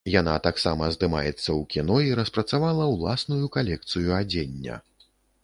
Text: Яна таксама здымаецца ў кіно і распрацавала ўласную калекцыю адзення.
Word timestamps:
Яна 0.19 0.33
таксама 0.45 0.87
здымаецца 0.95 1.45
ў 1.57 1.61
кіно 1.75 1.99
і 2.07 2.15
распрацавала 2.21 2.89
ўласную 2.95 3.45
калекцыю 3.59 4.09
адзення. 4.23 4.81